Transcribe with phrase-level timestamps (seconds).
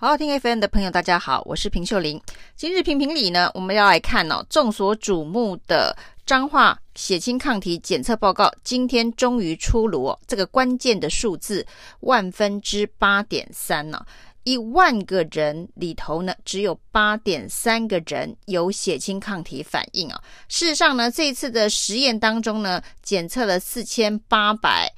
[0.00, 2.22] 好好听 FM 的朋友，大家好，我是平秀玲。
[2.54, 5.92] 今日评评理呢，我们要来看哦，众所瞩目的
[6.24, 10.20] 彰化血清抗体检测报告，今天终于出炉哦。
[10.24, 11.66] 这个关键的数字
[12.02, 14.00] 万分之八点三呢，
[14.44, 20.22] 一万个人里头呢，只有八点三个人有血清抗体反应啊。
[20.48, 24.88] 事实上呢，这一次的实验当中呢，检测了四千八百。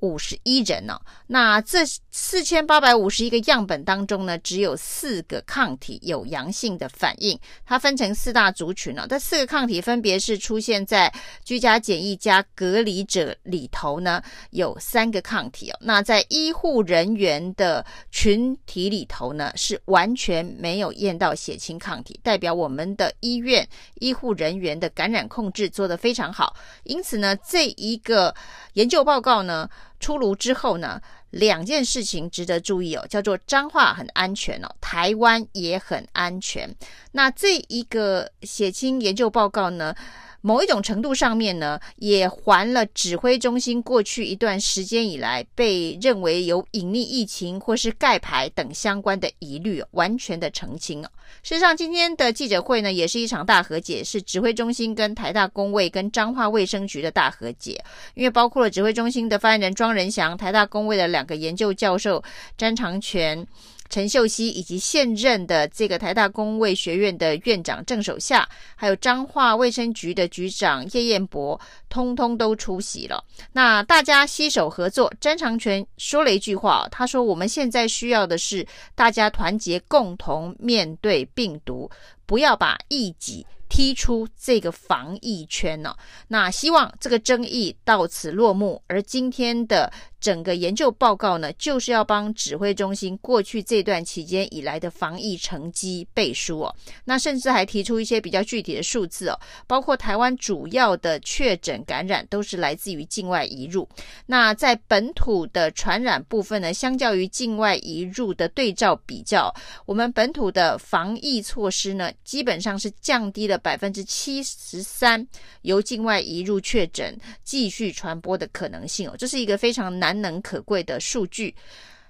[0.00, 1.80] 五十一人呢、哦，那这
[2.20, 7.38] 四千八百五十一个样本当中呢，只有四个抗体有阳性的反应。
[7.64, 11.10] 它分成四大族群呢、哦，这四个抗体分别是出现在
[11.44, 14.20] 居家检疫加隔离者里头呢，
[14.50, 15.78] 有三个抗体哦。
[15.80, 23.66] 那在医护人员的群体里头呢，是完全没有验到血清抗体，代表我们的医院
[24.00, 26.56] 医护人员的感染控制做得非常好。
[26.82, 28.34] 因此呢，这一个
[28.72, 29.70] 研究报告呢。
[30.00, 36.74] 出炉之后呢，两件事情值得注意哦，叫做彰化很安全哦，台湾也很安全。
[37.12, 39.94] 那这一个血清研究报告呢，
[40.40, 51.02] 某一种程度上面呢，也还了指挥中心过去一段时间以来被认为有隐匿疫情或是盖牌等相关的疑虑，完全的澄清。
[51.42, 57.82] 事实上，今天的记者会呢，也是一场大和解，是指挥中心跟台大公卫跟彰化卫生局的大和解，
[58.14, 62.22] 因为包括了指挥中心的发言人庄仁祥，台大公卫的两个研究教授
[62.56, 63.46] 詹长全。
[63.90, 73.24] 陈秀熙以及现任的这个台大公卫学院的院长郑守夏，还有彰化卫生局的局长叶彦博，通通都出席了。
[73.52, 81.90] 那大家携手合作，詹长全说了一句话，他说：“我们现在需要的是大家团结，共同面对病毒，
[82.26, 85.94] 不要把异己。”踢出这个防疫圈呢、
[86.26, 88.82] 那希望这个争议到此落幕。
[88.86, 96.74] 而今天的整个研究报告呢，就是要帮指挥中心过去这段期间以来的防疫成绩背书哦。
[97.04, 103.88] 那甚至还提出一些比较具体的数字哦，包括台湾主要的确诊感染都是来自于境外移入。
[104.26, 109.54] 那在本土的传染部分呢，相较于境外移入的对照比较，
[109.84, 113.58] 我们本土的防疫措施呢，基本上是降低了。
[113.58, 115.26] 百分之七十三
[115.62, 121.54] 由境外移入确诊继续传播的可能性哦，这是一个非常难难能可贵的数据。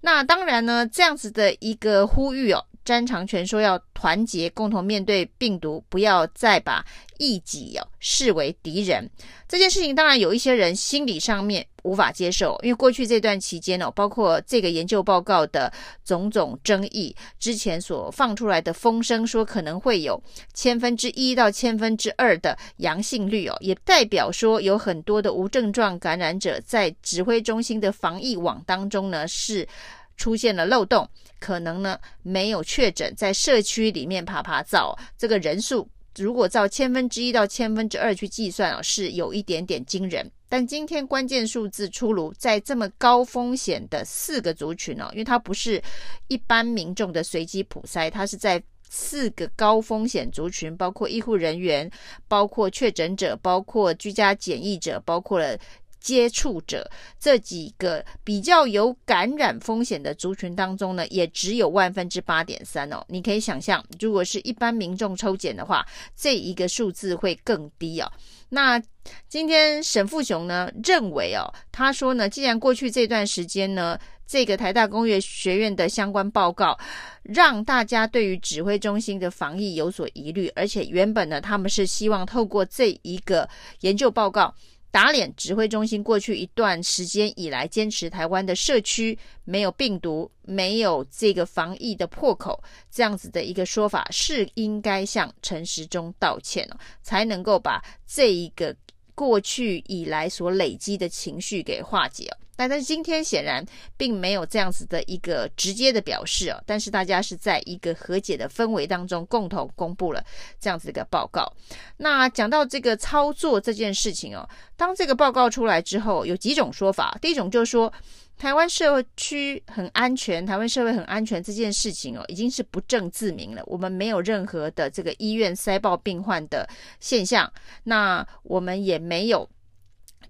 [0.00, 2.64] 那当然呢，这样子的一个呼吁哦。
[2.84, 6.84] 詹长全说要团结，共同面对病毒，不要再把
[7.18, 9.08] 异己哦视为敌人。
[9.48, 15.72] 这件事情当然有一些人心理上面无法接受，因为过去这段期间哦，包括这个研究报告的
[16.04, 20.20] 种种争议，之前所放出来的风声说可能会有
[20.54, 29.68] 千分之一到千分之二的阳性率哦，也代表说有很多的无症状感染者在指挥中心的防疫网当中呢是。
[30.16, 31.08] 出现了漏洞，
[31.40, 40.30] 可能呢没有确诊，在社区里面趴趴走，这个人数如果照千分之一到千分之二去计算哦，是有一点点惊人。
[40.48, 45.82] 但今天关键数字出炉，在这么高风险的四个族群哦，因为它不是
[46.28, 51.90] 一般民众的随机普筛，它是在四个高风险族群，包括医护人员，
[52.28, 55.58] 包括确诊者，包括居家检疫者，包括了。
[56.02, 63.02] 接触者这几个比较有感染风险的族群当中呢，也只有万分之八点三哦。
[63.08, 65.86] 你可以想象，如果是一般民众抽检的话，
[66.16, 68.10] 这一个数字会更低哦。
[68.48, 68.82] 那
[69.28, 76.78] 今天沈富雄呢认为哦，他说呢，既然过去这段时间呢，这个台大工业学院的相关报告
[77.22, 83.48] 让大家对于指挥中心的防疫有所疑虑，而且原本呢，他们是希望透过这一个
[83.80, 84.54] 研究报告。
[84.92, 98.76] 打脸指挥中心过去一段时间以来坚持台湾的社区没有病毒、没有这个防疫的破口这样子的一个说法，是应该向陈时中道歉哦，才能够把这一个
[99.14, 102.36] 过去以来所累积的情绪给化解哦。
[102.54, 103.64] 但但是今天显然
[103.96, 110.22] 并没有这样子的一个直接的表示哦，但是大家是在一个和解的氛围当中共同公布了
[110.60, 111.50] 这样子一个报告。
[111.96, 117.16] 那讲到这个操作这件事情哦，当这个报告出来之后，有几种说法。
[117.20, 117.92] 第一种就是说，
[118.36, 123.62] 台湾社区很安全，台湾社会很安全这件事情哦，已经是不证自明了。
[123.66, 126.68] 我们没有任何的这个医院塞爆病患的
[127.00, 127.50] 现象，
[127.84, 129.48] 那我们也没有。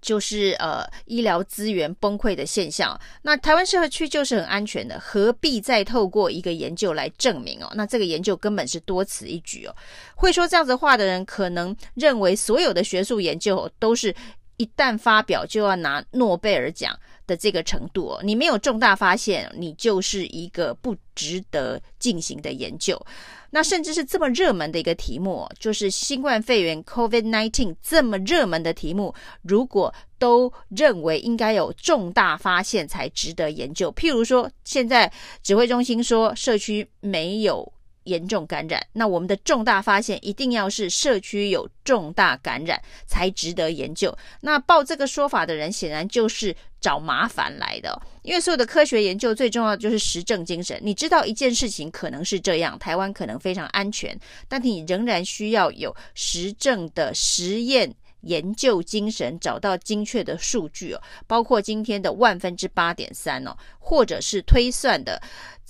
[0.02, 7.72] 就是呃医疗资源崩溃的现象，那台湾社区就是很安全的，何必再透过一个研究来证明哦？
[7.74, 9.74] 那这个研究根本是多此一举哦。
[10.16, 14.14] 会说这样子话的人，可能认为所有的学术研究都是。
[14.62, 18.20] 一旦发表就要拿诺贝尔奖的这个程度哦。
[18.22, 22.96] 你没有重大发现，你就是一个不值得进行的研究。
[23.50, 29.12] 那甚至是这么热门的一个题目，就是新冠肺炎 （COVID-19） 这么热门的题目，
[29.42, 35.12] 如果都认为应该有重大发现才值得研究，譬如说，现在
[35.42, 37.72] 指挥中心说社区没有
[38.04, 44.16] 严重感染，那我们的重大发现一定要是社区有重大感染才值得研究。
[44.40, 48.00] 那报这个说法的人，显然就是找麻烦来的。
[48.22, 50.78] 因为所有的科学研究最重要的就是实证精神。
[50.82, 54.18] 你知道一件事情可能是这样，台湾可能非常安全，
[54.48, 65.20] 但你仍然需要有实证的实验研究精神，找到精确的数据哦，包括今天的万分之八点三哦，或者是推算的。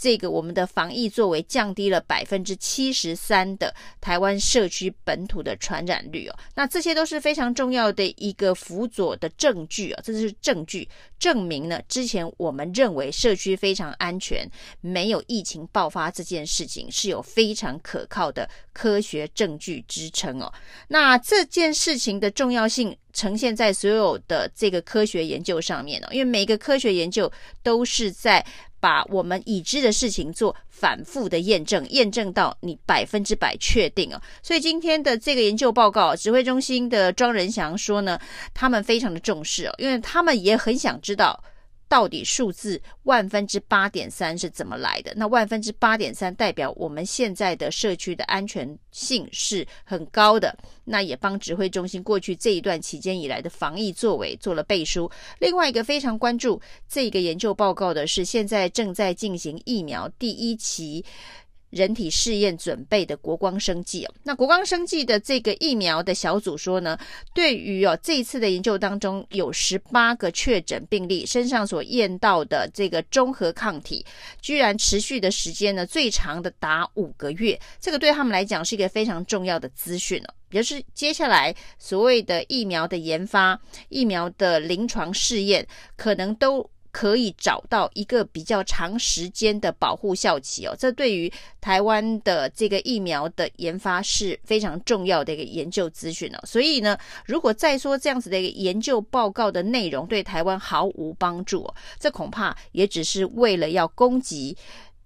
[0.03, 10.89] 这个我们的防疫作为降低了百分之七十三的台湾社区本土的传染率哦，那这些都是非常重要的一个辅佐的证据啊，这是证据
[11.21, 14.45] 证明呢，之前我们认为社区非常安全，
[14.81, 20.53] 没有疫情爆发这件事情是有非常可靠的科学证据支撑哦。
[20.89, 27.31] 那这件事情的重要性呈现在所有的这个科学研究上面哦，因为每个科学研究
[27.63, 28.45] 都是在。
[28.83, 34.21] 把我们已知的事情做反复的验证，验证到你百分之百确定哦。
[34.43, 38.19] 所以今天的这个研究报告，指挥中心的庄仁祥说呢，
[38.53, 41.41] 他们非常的重视哦，因为他们也很想知道。
[41.93, 45.13] 到底数字万分之八点三是怎么来的？
[45.15, 55.11] 那万分之八点三代表我们现在的社区的安全性是很高的，那也帮指挥中心过去这一段期间以来的防疫作为做了背书。
[55.39, 56.59] 另外一个非常关注
[56.89, 61.05] 这个研究报告的是，现在正在进行疫苗第一期。
[61.73, 66.99] 人体试验准备的国光生技哦，那国光生技的这个疫苗的小组说呢，
[67.35, 74.05] 对于哦这一次的研究当中有十八个确诊病例身上所验到的这个中和抗体，
[74.43, 83.59] 居然持续的时间呢最长的达五个月，这个对他们来讲是一个非常重要的资讯哦，也就是接下来所谓的疫苗的研发、
[83.89, 85.67] 疫苗的临床试验
[85.97, 86.69] 可能都。
[86.93, 96.39] 可以找到一个比较长时间的保护效期哦，这对于台湾的这个疫苗的研发是非常重要的一个研究资讯哦。
[96.45, 104.55] 所以呢，如果再说这样子的一个研究报告的内容对台湾毫无帮助哦，这恐怕也只是为了要攻击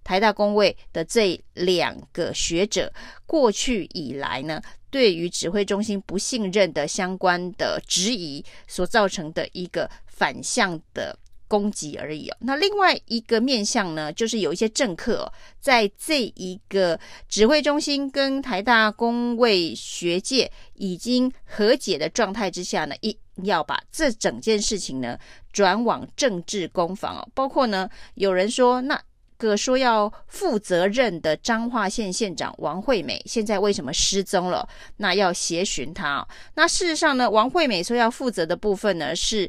[0.03, 2.93] 台大工位的这两个学者
[3.27, 4.61] 过去以来呢，
[4.91, 11.17] 对于指挥中心不信任的相关的质疑所造成的一个反向的。
[11.49, 12.37] 攻击而已哦。
[12.41, 16.99] 那另外一个面向呢，就是有一些政客哦，在这一个
[17.29, 25.19] 指挥中心跟台大公卫学界已经和解的状态之下呢，一要把这整件事情呢
[25.53, 27.29] 转往政治攻防哦。
[27.35, 29.01] 包括呢，有人说，那
[29.39, 34.67] 个说要负责任的彰化县县长王惠美现在为什么失踪了？
[34.97, 36.29] 那要协寻他哦。
[36.55, 39.49] 那事实上呢，王惠美说要负责的部分呢，是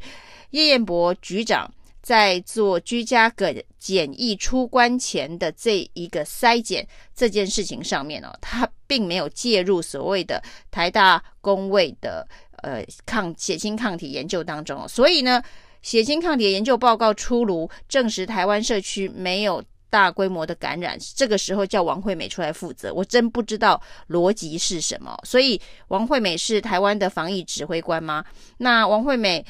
[0.51, 1.71] 叶彦博局长。
[2.07, 12.25] 在做居家个检疫出关前的这一个筛检这件事情上面哦， 他并没有介入所谓的台大公卫的
[12.63, 15.43] 呃抗血清抗体研究当中，所以呢，
[15.81, 25.13] 血清抗体研究报告出炉，证实台湾社区没有大规模的感染，这个时候叫王惠美出来负责，我真不知道逻辑是什么。
[25.25, 25.59] 所以
[25.89, 28.23] 王惠美是台湾的防疫指挥官吗？
[28.59, 29.45] 那王惠美。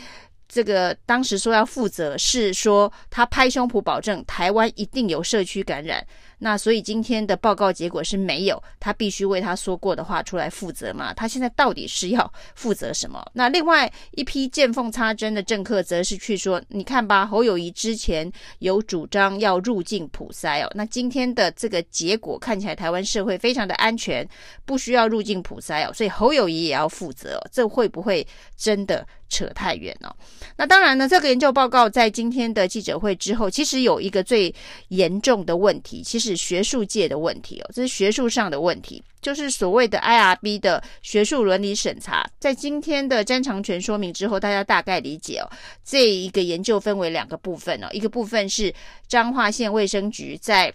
[0.48, 6.06] 这个当时说要负责，是说他拍胸脯保证台湾一定有社区感染。
[6.40, 11.12] 那所以今天的报告结果是没有，他必须为他说过的话出来负责嘛？
[11.12, 13.26] 他现在到底是要负责什么？
[13.34, 24.28] 那另外一批见缝插针的政客则是去说，你看吧，侯友宜之前有主张要入境普筛哦，那今天的这个结果看起来台湾社会非常的安全，
[24.64, 28.26] 不需要入境普筛哦，所以侯友宜也要负责哦，这会不会
[28.56, 30.16] 真的扯太远哦？
[30.56, 34.54] 那当然呢，这个研究报告在今天的记者会之后，其实有一个最
[34.90, 36.38] 严重的问题，其实。
[36.48, 42.26] 学术界的问题哦，这是学术上的问题，就是所谓的 IRB 的学术伦理审查。
[42.40, 45.50] 在今天的詹长权说明之后，大家大概理解哦，
[45.84, 48.74] 这一个研究分为两个部分哦，一个部分是
[49.08, 50.74] 彰化县卫生局在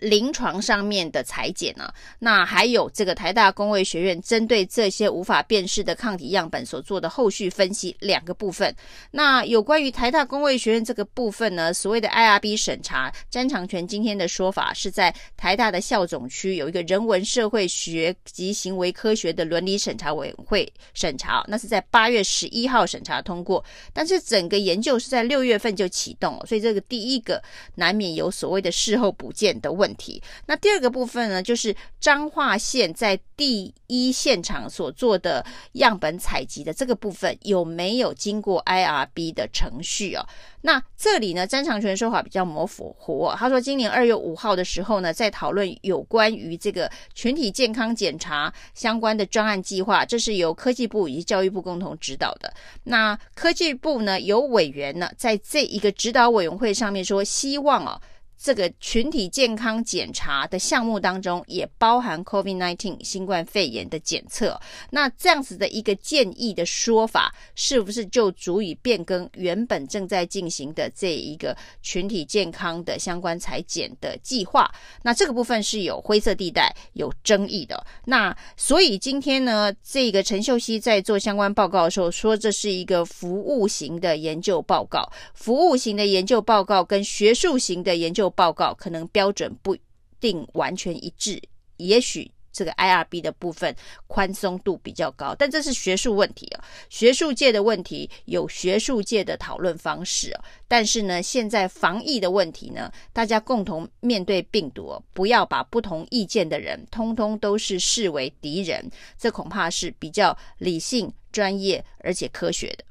[0.00, 8.74] 临床上面的裁剪呢，那还有这个台大工卫学院针对这些无法辨识的抗体样本所做的后续分析两个部分。
[9.10, 27.42] 那有关于台大工卫学院这个部分呢，所谓的 IRB 审查，詹长权今天的说法是在台大的校总区有一个人文社会学及行为科学的伦理审查委员会审查，那是在八月十一号审查通过，但是整个研究是在六月份就启动了，所以这个第一个
[27.74, 30.20] 难免有所谓的事后补件的问题。
[30.46, 40.26] 那第二个部分呢，就是彰化县在第一现场所做的样本采集的这个部分有没有经过 IRB 的程序啊？
[40.62, 43.32] 那这里呢，詹长权说法比较模糊。
[43.36, 52.52] 他说，今年二月五号的时候呢，在讨论有关于这个群体健康检查相关的专案计划，这是由科技部以及教育部共同指导的。
[52.84, 58.00] 那科技部呢，有委员呢，在这一个指导委员会上面说，希望啊。
[58.40, 64.58] 这个群体健康检查的项目当中，也包含 COVID-19 新冠肺炎的检测。
[64.90, 74.72] 那这样子的一个建议的说法，是不是就足以变更原本正在进行的这一个群体健康的相关采检的计划？
[75.02, 77.84] 那这个部分是有灰色地带、有争议的。
[78.04, 85.10] 那所以今天呢，这个陈秀熙在做相关报告的时候说，这是一个服务型的研究报告。
[85.34, 89.80] 服务型的研究报告跟学术型的研究报告可能标准不一
[90.20, 91.40] 定完全一致，
[91.76, 93.72] 也许这个 IRB 的部分
[94.08, 100.44] 宽松度比较高，但这是学术问题啊，学术界的问题有学术界的讨论方式啊。
[100.66, 112.84] 但是呢，现在防疫的问题呢，大家共同面对病毒，不要把不同意见的人通通都是视为敌人，这恐怕是比较理性、专业而且科学的。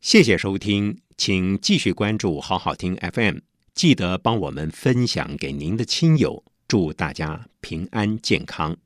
[0.00, 3.47] 谢谢收听，请继续关注好好听 FM。
[3.78, 8.76] 记得帮我们分享给您的亲友，祝大家平安健康。